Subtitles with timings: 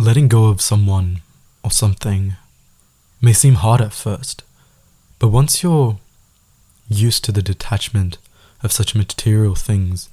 [0.00, 1.20] letting go of someone
[1.62, 2.36] or something
[3.20, 4.42] may seem hard at first,
[5.18, 5.98] but once you're
[6.88, 8.18] used to the detachment
[8.62, 10.08] of such material things,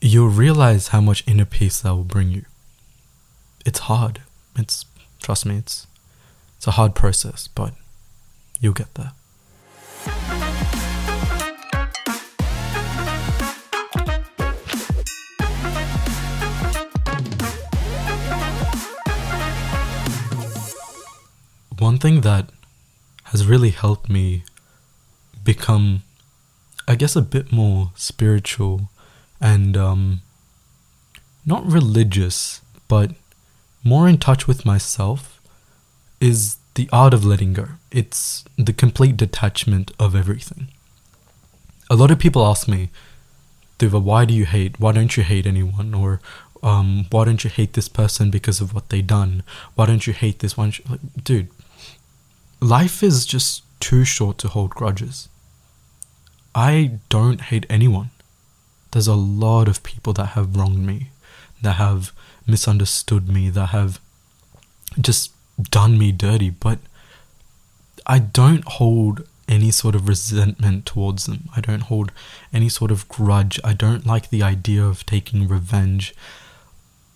[0.00, 2.44] you'll realize how much inner peace that will bring you.
[3.64, 4.20] It's hard.
[4.56, 4.84] It's
[5.20, 5.86] trust me, it's
[6.56, 7.74] it's a hard process, but
[8.60, 9.12] you'll get there.
[21.78, 22.50] One thing that
[23.24, 24.42] has really helped me
[25.44, 26.02] become,
[26.86, 28.90] I guess, a bit more spiritual
[29.40, 30.20] and um,
[31.46, 33.12] not religious, but
[33.84, 35.40] more in touch with myself
[36.20, 37.68] is the art of letting go.
[37.90, 40.68] It's the complete detachment of everything.
[41.90, 42.90] A lot of people ask me,
[43.78, 44.80] Duva, why do you hate?
[44.80, 45.94] Why don't you hate anyone?
[45.94, 46.20] Or
[46.62, 49.44] um, why don't you hate this person because of what they done?
[49.76, 50.72] Why don't you hate this one?
[50.88, 51.48] Like, dude,
[52.60, 55.28] life is just too short to hold grudges.
[56.54, 58.10] I don't hate anyone.
[58.90, 61.10] There's a lot of people that have wronged me,
[61.62, 62.12] that have
[62.46, 64.00] misunderstood me, that have
[65.00, 65.32] just
[65.70, 66.78] done me dirty, but
[68.06, 71.48] I don't hold any sort of resentment towards them.
[71.56, 72.12] I don't hold
[72.52, 73.58] any sort of grudge.
[73.64, 76.14] I don't like the idea of taking revenge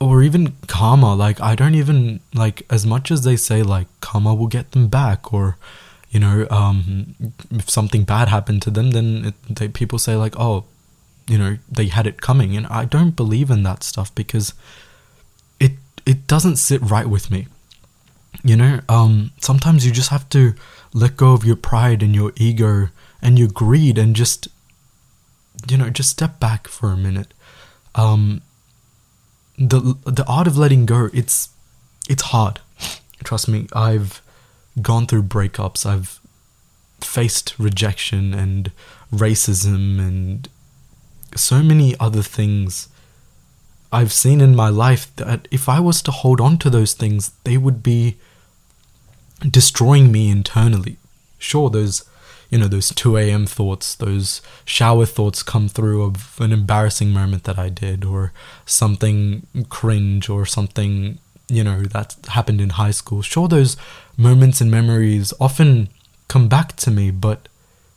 [0.03, 1.15] or even karma.
[1.15, 4.89] Like, I don't even like as much as they say, like, karma will get them
[4.89, 5.57] back, or
[6.11, 7.15] you know, um,
[7.51, 10.65] if something bad happened to them, then it, they, people say, like, oh,
[11.27, 12.57] you know, they had it coming.
[12.57, 14.55] And I don't believe in that stuff because
[15.59, 15.73] it
[16.05, 17.47] it doesn't sit right with me.
[18.45, 20.55] You know, um, sometimes you just have to
[20.93, 22.89] let go of your pride and your ego
[23.21, 24.49] and your greed and just,
[25.69, 27.33] you know, just step back for a minute.
[27.95, 28.43] Um,
[29.69, 31.51] the the art of letting go, it's
[32.09, 32.61] it's hard.
[33.25, 34.21] Trust me, I've
[34.81, 35.87] gone through breakups.
[35.87, 36.21] I've
[37.01, 38.71] faced rejection and
[39.13, 40.49] racism and
[41.37, 42.89] so many other things
[43.93, 47.33] I've seen in my life that if I was to hold on to those things,
[47.45, 48.17] they would be
[49.49, 50.97] destroying me internally.
[51.39, 52.05] Sure, those,
[52.53, 53.47] you know, those 2 a.m.
[53.47, 58.35] thoughts, those shower thoughts come through of an embarrassing moment that I did, or
[58.67, 61.19] something cringe, or something,
[61.49, 63.23] you know, that happened in high school.
[63.23, 63.79] Sure, those
[64.19, 65.89] moments and memories often
[66.29, 67.49] come back to me, but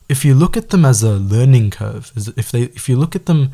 [0.08, 3.26] if you look at them as a learning curve, if they, if you look at
[3.26, 3.52] them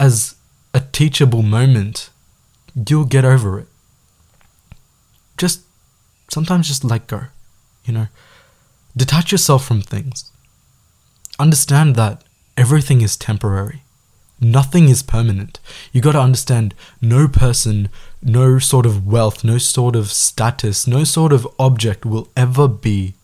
[0.00, 0.34] as
[0.74, 2.10] a teachable moment,
[2.74, 3.68] you'll get over it.
[5.36, 5.60] Just
[6.28, 7.26] sometimes just let go,
[7.84, 8.08] you know.
[8.96, 10.30] Detach yourself from things.
[11.38, 12.22] Understand that
[12.56, 13.82] everything is temporary.
[14.40, 15.60] Nothing is permanent.
[15.92, 17.88] You got to understand no person,
[18.20, 23.14] no sort of wealth, no sort of status, no sort of object will ever be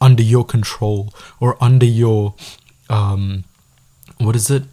[0.00, 2.34] under your control or under your
[2.88, 3.44] um
[4.18, 4.64] what is it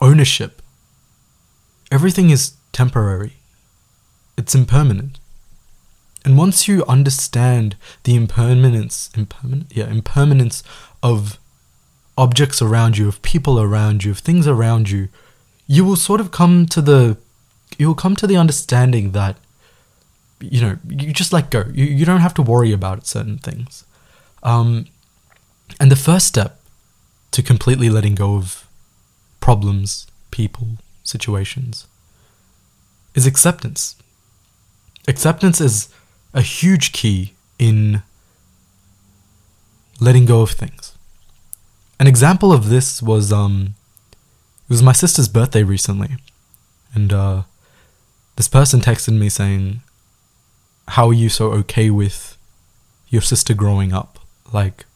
[0.00, 0.62] ownership
[1.90, 3.34] everything is temporary
[4.36, 5.18] it's impermanent
[6.24, 10.62] and once you understand the impermanence, impermanent, yeah, impermanence
[11.02, 11.38] of
[12.16, 15.08] objects around you, of people around you, of things around you,
[15.66, 17.18] you will sort of come to the,
[17.76, 19.36] you'll come to the understanding that,
[20.40, 21.64] you know, you just let go.
[21.72, 23.84] You you don't have to worry about certain things.
[24.42, 24.86] Um,
[25.80, 26.60] and the first step
[27.30, 28.66] to completely letting go of
[29.40, 31.86] problems, people, situations,
[33.14, 33.96] is acceptance.
[35.06, 35.88] Acceptance is
[36.34, 38.02] a huge key in
[40.00, 40.92] letting go of things.
[42.00, 43.74] An example of this was um
[44.64, 46.16] it was my sister's birthday recently.
[46.92, 47.42] And uh
[48.36, 49.80] this person texted me saying,
[50.88, 52.36] How are you so okay with
[53.08, 54.18] your sister growing up?
[54.52, 54.86] Like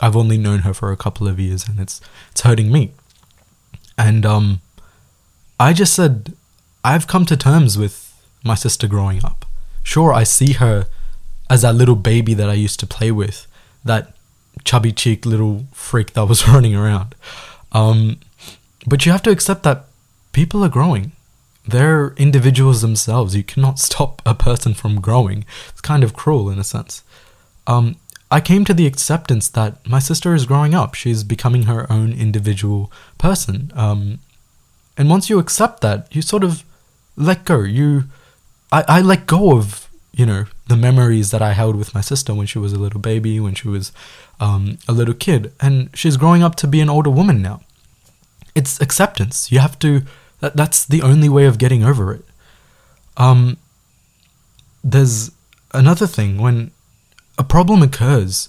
[0.00, 2.92] I've only known her for a couple of years and it's it's hurting me.
[3.98, 4.62] And um
[5.60, 6.32] I just said
[6.82, 9.43] I've come to terms with my sister growing up.
[9.84, 10.88] Sure, I see her
[11.48, 13.46] as that little baby that I used to play with,
[13.84, 14.14] that
[14.64, 17.14] chubby cheeked little freak that was running around.
[17.70, 18.18] Um,
[18.86, 19.84] but you have to accept that
[20.32, 21.12] people are growing.
[21.66, 23.36] They're individuals themselves.
[23.36, 25.44] You cannot stop a person from growing.
[25.68, 27.04] It's kind of cruel in a sense.
[27.66, 27.96] Um,
[28.30, 30.94] I came to the acceptance that my sister is growing up.
[30.94, 33.70] She's becoming her own individual person.
[33.74, 34.18] Um,
[34.96, 36.64] and once you accept that, you sort of
[37.16, 37.60] let go.
[37.60, 38.04] You
[38.74, 42.34] I, I let go of you know the memories that I held with my sister
[42.34, 43.92] when she was a little baby, when she was
[44.40, 47.60] um, a little kid, and she's growing up to be an older woman now.
[48.54, 49.52] It's acceptance.
[49.52, 50.02] You have to.
[50.40, 52.24] That, that's the only way of getting over it.
[53.16, 53.56] Um,
[54.82, 55.30] there's
[55.72, 56.72] another thing when
[57.38, 58.48] a problem occurs.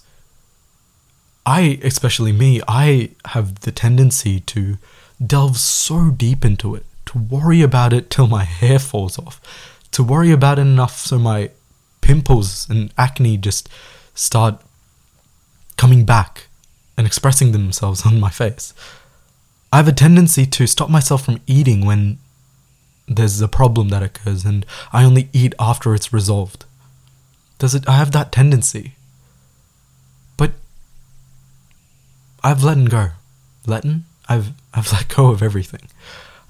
[1.47, 4.79] I, especially me, I have the tendency to
[5.23, 9.39] delve so deep into it, to worry about it till my hair falls off,
[9.95, 11.49] to worry about it enough so my
[12.01, 13.69] pimples and acne just
[14.13, 14.61] start
[15.77, 16.47] coming back
[16.97, 18.73] and expressing themselves on my face.
[19.71, 22.17] I have a tendency to stop myself from eating when
[23.07, 26.65] there's a problem that occurs and I only eat after it's resolved.
[27.57, 28.95] Does it I have that tendency.
[30.35, 30.51] But
[32.43, 33.11] I've let go.
[33.65, 34.03] Letting?
[34.27, 35.87] I've I've let go of everything.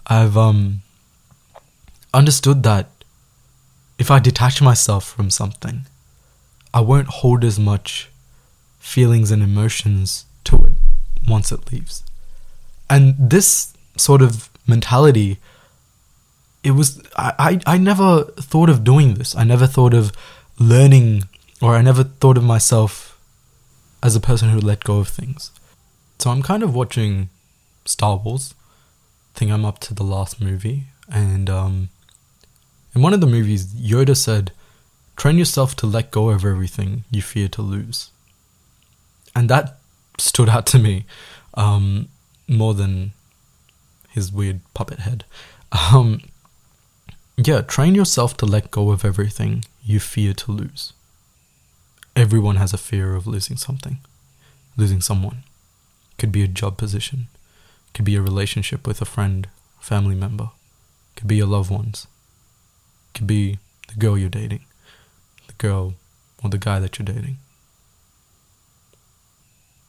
[0.08, 0.82] I've um
[2.12, 2.90] understood that
[3.98, 5.82] if I detach myself from something,
[6.74, 8.10] I won't hold as much
[8.80, 10.74] feelings and emotions to it
[11.28, 12.04] once it leaves.
[12.90, 15.40] And this sort of mentality
[16.64, 19.36] it was I, I, I never thought of doing this.
[19.36, 20.12] I never thought of
[20.60, 21.26] learning
[21.62, 23.20] or I never thought of myself
[24.02, 25.52] as a person who let go of things.
[26.18, 27.30] So I'm kind of watching
[27.86, 28.56] Star Wars.
[29.36, 30.86] I think I'm up to the last movie.
[31.08, 31.90] And um,
[32.96, 34.52] in one of the movies, Yoda said,
[35.18, 38.10] Train yourself to let go of everything you fear to lose.
[39.36, 39.78] And that
[40.18, 41.06] stood out to me
[41.56, 42.08] um,
[42.48, 43.12] more than
[44.10, 45.26] his weird puppet head.
[45.94, 46.22] Um,
[47.38, 50.94] yeah, train yourself to let go of everything you fear to lose.
[52.16, 53.98] Everyone has a fear of losing something,
[54.78, 55.44] losing someone.
[56.18, 57.28] Could be a job position,
[57.94, 59.50] could be a relationship with a friend,
[59.82, 60.52] family member,
[61.18, 62.08] could be your loved ones,
[63.16, 63.58] could be
[63.88, 64.66] the girl you're dating,
[65.48, 65.96] the girl
[66.44, 67.38] or the guy that you're dating.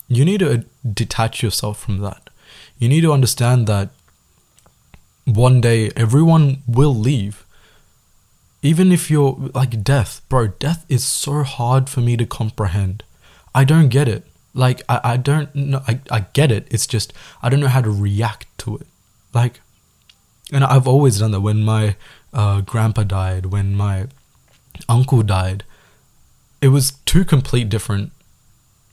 [0.09, 2.31] You need to detach yourself from that.
[2.79, 3.91] You need to understand that
[5.25, 7.45] one day everyone will leave.
[8.63, 13.03] Even if you're like death, bro, death is so hard for me to comprehend.
[13.55, 14.25] I don't get it.
[14.55, 16.67] Like I, I don't know I, I get it.
[16.71, 17.13] It's just
[17.43, 18.87] I don't know how to react to it.
[19.35, 19.61] Like
[20.53, 21.97] and I've always done that when my
[22.37, 24.07] uh, grandpa died, when my
[24.89, 25.65] uncle died.
[26.61, 28.13] It was two complete different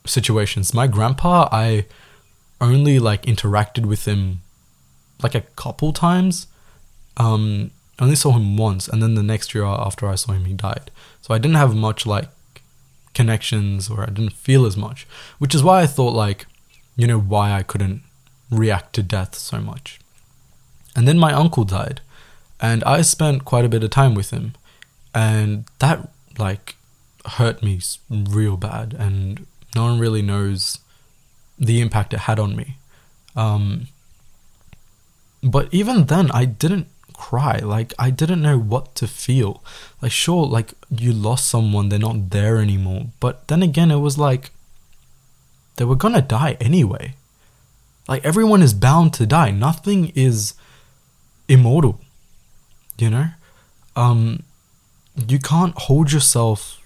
[0.05, 0.73] situations.
[0.73, 1.85] My grandpa, I
[2.61, 4.41] only like interacted with him
[5.21, 6.47] like a couple times.
[7.17, 10.45] Um, I only saw him once, and then the next year after I saw him,
[10.45, 10.89] he died.
[11.21, 12.29] So I didn't have much like
[13.13, 15.05] connections, or I didn't feel as much,
[15.37, 16.47] which is why I thought like,
[16.95, 18.01] you know, why I couldn't
[18.49, 19.99] react to death so much.
[20.95, 22.01] And then my uncle died,
[22.63, 24.53] and I spent quite a bit of time with him,
[25.13, 26.75] and that like
[27.25, 29.45] hurt me real bad, and
[29.75, 30.79] no one really knows
[31.59, 32.77] the impact it had on me.
[33.35, 33.87] Um,
[35.43, 37.57] but even then, I didn't cry.
[37.57, 39.61] Like, I didn't know what to feel.
[40.01, 43.07] Like, sure, like, you lost someone, they're not there anymore.
[43.19, 44.51] But then again, it was like,
[45.75, 47.15] they were gonna die anyway.
[48.07, 49.51] Like, everyone is bound to die.
[49.51, 50.53] Nothing is
[51.47, 51.99] immortal,
[52.97, 53.27] you know?
[53.95, 54.43] Um,
[55.15, 56.79] you can't hold yourself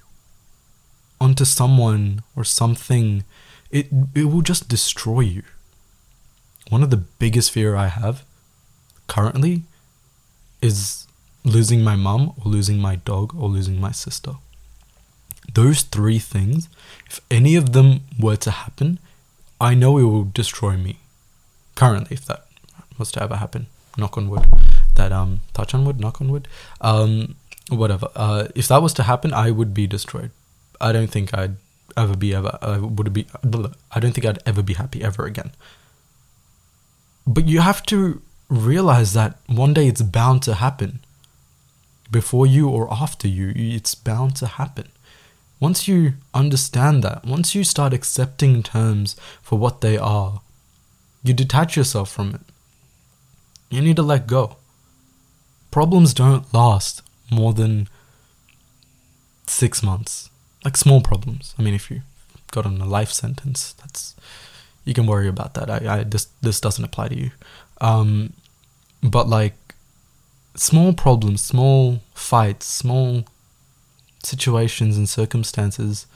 [1.19, 3.23] onto someone or something.
[3.71, 5.43] It, it will just destroy you.
[6.69, 8.23] One of the biggest fear I have
[9.07, 9.63] currently
[10.61, 11.07] is
[11.43, 14.33] losing my mum or losing my dog or losing my sister.
[15.53, 16.67] Those three things,
[17.09, 18.99] if any of them were to happen,
[19.59, 20.99] I know it will destroy me.
[21.75, 22.45] Currently, if that
[22.97, 24.45] was to ever happen, knock on wood.
[24.97, 26.47] That um, touch on wood, knock on wood.
[26.81, 27.35] Um,
[27.69, 28.09] whatever.
[28.15, 30.31] Uh, if that was to happen, I would be destroyed.
[30.81, 31.57] I don't think I'd
[31.95, 32.57] ever be ever.
[32.61, 33.27] I would be.
[33.91, 35.51] I don't think I'd ever be happy ever again.
[37.25, 40.99] But you have to realize that one day it's bound to happen.
[42.09, 44.87] Before you or after you, it's bound to happen.
[45.59, 50.41] Once you understand that, once you start accepting terms for what they are,
[51.23, 52.41] you detach yourself from it.
[53.69, 54.57] You need to let go.
[55.77, 57.87] Problems don't last more than
[59.45, 60.31] six months.
[60.65, 61.53] Like small problems.
[61.59, 62.01] I mean, if you
[62.49, 64.15] got on a life sentence, that's
[64.85, 65.69] you can worry about that.
[65.69, 67.29] I, I this this doesn't apply to you.
[67.79, 68.33] Um,
[69.03, 69.53] but like
[70.55, 73.25] small problems, small fights, small
[74.23, 76.07] situations and circumstances,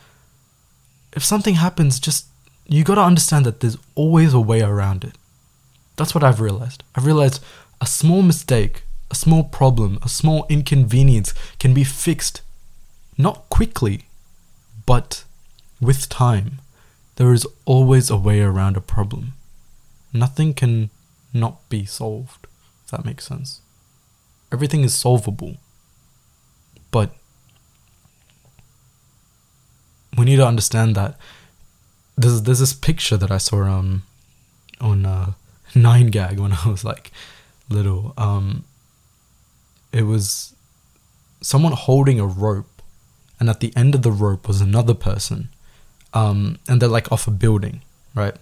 [1.13, 2.25] if something happens, just
[2.65, 5.13] you got to understand that there's always a way around it.
[5.97, 6.81] That's what I've realized.
[6.95, 7.43] I've realized
[7.79, 12.41] a small mistake, a small problem, a small inconvenience can be fixed
[13.17, 14.05] not quickly,
[14.85, 15.25] but
[15.81, 16.59] with time.
[17.17, 19.33] There is always a way around a problem.
[20.13, 20.89] Nothing can
[21.33, 22.47] not be solved,
[22.85, 23.61] if that makes sense.
[24.51, 25.57] Everything is solvable.
[26.89, 27.13] But
[30.17, 31.17] we need to understand that
[32.17, 34.03] there's, there's this picture that I saw um,
[34.79, 35.33] on uh,
[35.73, 37.11] 9gag when I was like
[37.69, 38.13] little.
[38.17, 38.63] Um,
[39.91, 40.55] it was
[41.41, 42.81] someone holding a rope,
[43.39, 45.49] and at the end of the rope was another person,
[46.13, 47.81] um, and they're like off a building,
[48.15, 48.35] right?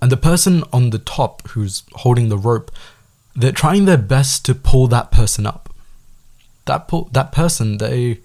[0.00, 2.70] And the person on the top who's holding the rope,
[3.34, 5.72] they're trying their best to pull that person up.
[6.66, 8.20] That pull that person they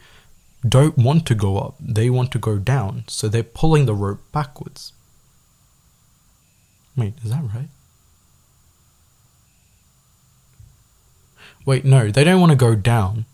[0.67, 4.22] don't want to go up; they want to go down, so they're pulling the rope
[4.31, 4.93] backwards.
[6.96, 7.69] Wait, is that right?
[11.69, 13.25] Wait, no, they don't want to go down.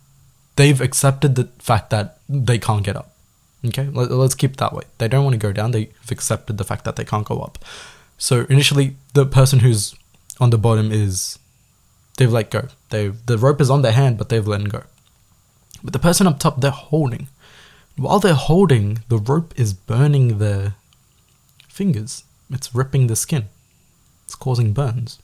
[0.58, 3.14] They've accepted the fact that they can't get up.
[3.66, 4.84] Okay, Let, us keep that way.
[4.98, 5.72] They don't want to go down.
[5.72, 7.64] They've accepted the fact that they can't go up.
[8.18, 9.96] So initially, the person who's
[10.38, 11.40] on the bottom is
[12.18, 12.68] they've let go.
[12.90, 14.84] They the rope is on their hand, but they've let go.
[15.82, 17.30] But the person up top, they're holding.
[17.96, 20.76] While they're holding, the rope is burning their
[21.70, 22.26] fingers.
[22.52, 23.46] It's ripping the skin.
[24.26, 25.20] It's causing burns.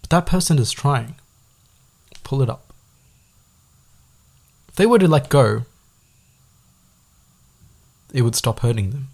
[0.00, 1.14] But that person is trying.
[2.32, 2.72] Pull it up.
[4.70, 5.66] If they were to let go,
[8.14, 9.08] it would stop hurting them.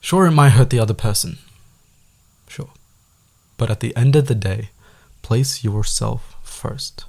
[0.00, 1.38] Sure, it might hurt the other person.
[2.48, 2.70] Sure.
[3.56, 4.70] But at the end of the day,
[5.22, 7.04] place yourself first.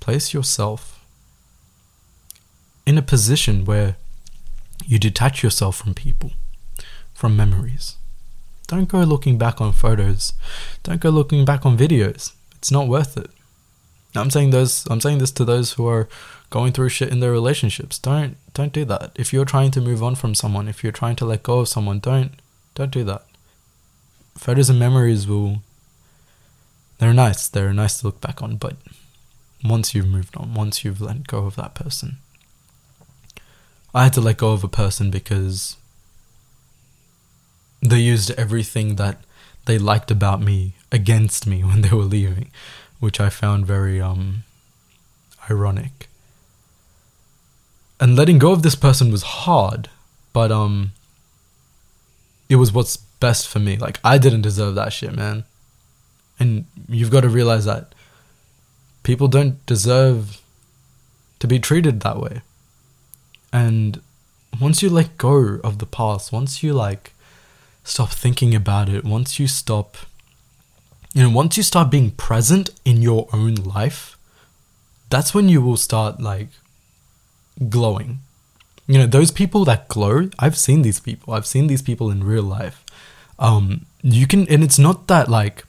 [0.00, 1.04] Place yourself
[2.84, 3.94] in a position where
[4.84, 6.32] you detach yourself from people,
[7.14, 7.94] from memories.
[8.66, 10.32] Don't go looking back on photos.
[10.82, 12.32] Don't go looking back on videos.
[12.56, 13.30] It's not worth it.
[14.16, 16.08] I'm saying those I'm saying this to those who are
[16.50, 17.98] going through shit in their relationships.
[17.98, 19.12] Don't don't do that.
[19.14, 21.68] If you're trying to move on from someone, if you're trying to let go of
[21.68, 22.32] someone, don't
[22.74, 23.24] don't do that.
[24.36, 25.62] Photos and memories will
[26.98, 27.48] they're nice.
[27.48, 28.76] They're nice to look back on, but
[29.62, 32.18] once you've moved on, once you've let go of that person.
[33.94, 35.76] I had to let go of a person because
[37.80, 39.20] they used everything that
[39.66, 42.50] they liked about me against me when they were leaving,
[43.00, 44.44] which I found very um
[45.50, 46.08] ironic.
[47.98, 49.88] And letting go of this person was hard,
[50.32, 50.92] but um
[52.48, 53.76] it was what's best for me.
[53.76, 55.44] Like I didn't deserve that shit, man.
[56.38, 57.94] And you've got to realize that
[59.02, 60.42] people don't deserve
[61.38, 62.42] to be treated that way.
[63.52, 64.00] And
[64.60, 67.12] once you let go of the past, once you like
[67.84, 69.96] stop thinking about it, once you stop,
[71.16, 74.18] you know, once you start being present in your own life,
[75.08, 76.48] that's when you will start like
[77.70, 78.18] glowing.
[78.86, 81.32] You know, those people that glow, I've seen these people.
[81.32, 82.84] I've seen these people in real life.
[83.38, 85.64] Um, you can, and it's not that like,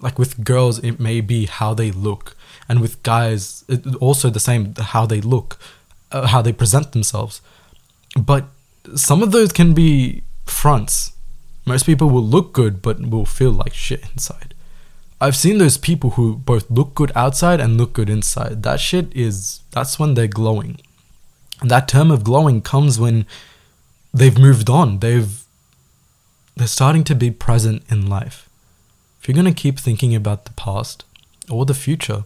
[0.00, 2.34] like with girls, it may be how they look,
[2.66, 5.58] and with guys, it, also the same how they look,
[6.10, 7.42] uh, how they present themselves.
[8.18, 8.46] But
[8.94, 11.14] some of those can be fronts
[11.66, 14.53] most people will look good but will feel like shit inside.
[15.20, 18.62] I've seen those people who both look good outside and look good inside.
[18.62, 20.80] That shit is that's when they're glowing.
[21.62, 23.26] That term of glowing comes when
[24.12, 24.98] they've moved on.
[24.98, 25.42] They've
[26.56, 28.48] they're starting to be present in life.
[29.20, 31.04] If you're going to keep thinking about the past
[31.50, 32.24] or the future,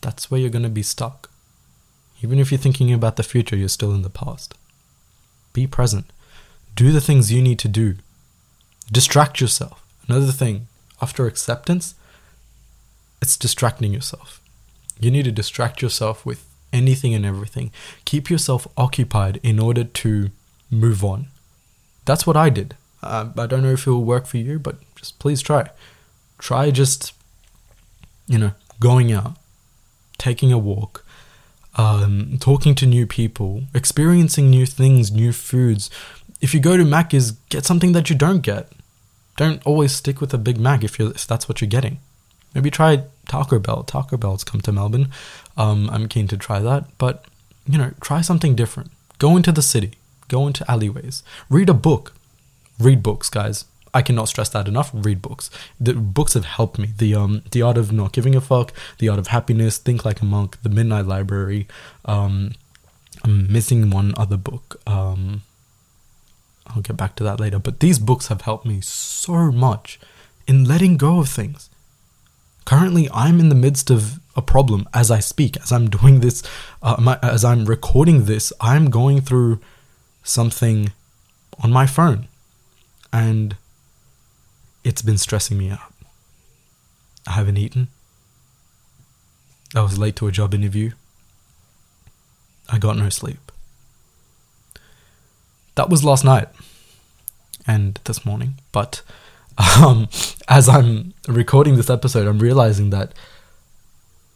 [0.00, 1.30] that's where you're going to be stuck.
[2.22, 4.54] Even if you're thinking about the future, you're still in the past.
[5.52, 6.06] Be present.
[6.74, 7.96] Do the things you need to do
[8.90, 9.84] Distract yourself.
[10.06, 10.68] Another thing,
[11.00, 11.94] after acceptance,
[13.20, 14.40] it's distracting yourself.
[15.00, 17.70] You need to distract yourself with anything and everything.
[18.04, 20.30] Keep yourself occupied in order to
[20.70, 21.28] move on.
[22.04, 22.76] That's what I did.
[23.02, 25.70] Uh, I don't know if it will work for you, but just please try.
[26.38, 27.12] Try just,
[28.26, 29.36] you know, going out,
[30.18, 31.04] taking a walk,
[31.76, 35.90] um, talking to new people, experiencing new things, new foods.
[36.40, 38.72] If you go to Macca's, get something that you don't get.
[39.36, 41.98] Don't always stick with a Big Mac if you if that's what you're getting.
[42.54, 43.82] Maybe try Taco Bell.
[43.84, 45.10] Taco Bell's come to Melbourne.
[45.56, 47.24] Um, I'm keen to try that, but
[47.68, 48.90] you know, try something different.
[49.18, 49.92] Go into the city.
[50.28, 51.22] Go into alleyways.
[51.50, 52.14] Read a book.
[52.78, 53.66] Read books, guys.
[53.94, 54.90] I cannot stress that enough.
[54.92, 55.48] Read books.
[55.80, 56.90] The books have helped me.
[56.98, 60.20] The um, the art of not giving a fuck, the art of happiness, think like
[60.20, 61.66] a monk, the Midnight Library.
[62.04, 62.52] Um,
[63.24, 64.80] I'm missing one other book.
[64.86, 65.42] Um,
[66.76, 67.58] I'll get back to that later.
[67.58, 69.98] But these books have helped me so much
[70.46, 71.70] in letting go of things.
[72.66, 76.42] Currently, I'm in the midst of a problem as I speak, as I'm doing this,
[76.82, 79.60] uh, my, as I'm recording this, I'm going through
[80.22, 80.92] something
[81.62, 82.28] on my phone.
[83.12, 83.56] And
[84.84, 85.94] it's been stressing me out.
[87.26, 87.88] I haven't eaten.
[89.74, 90.90] I was late to a job interview.
[92.68, 93.50] I got no sleep.
[95.76, 96.48] That was last night
[97.66, 98.54] and this morning.
[98.72, 99.02] But
[99.58, 100.08] um,
[100.48, 103.12] as I'm recording this episode, I'm realizing that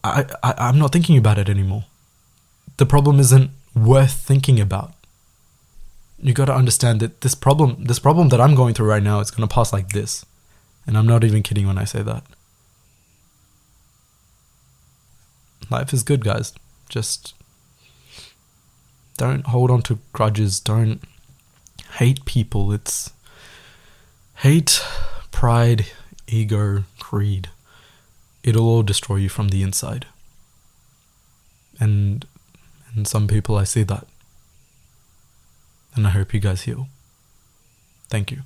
[0.04, 1.84] I, I I'm not thinking about it anymore.
[2.76, 4.94] The problem isn't worth thinking about.
[6.22, 9.20] You got to understand that this problem, this problem that I'm going through right now,
[9.20, 10.24] is going to pass like this,
[10.86, 12.24] and I'm not even kidding when I say that.
[15.70, 16.52] Life is good, guys.
[16.88, 17.34] Just
[19.16, 20.60] don't hold on to grudges.
[20.60, 21.00] Don't
[21.98, 22.72] hate people.
[22.72, 23.10] It's
[24.36, 24.82] hate,
[25.30, 25.86] pride,
[26.26, 27.50] ego, greed.
[28.42, 30.06] It'll all destroy you from the inside.
[31.78, 32.26] And
[32.94, 34.06] in some people I see that.
[35.94, 36.88] And I hope you guys heal.
[38.08, 38.42] Thank you.